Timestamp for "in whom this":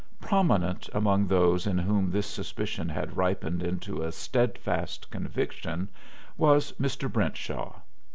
1.67-2.25